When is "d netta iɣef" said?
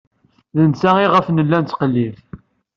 0.55-1.27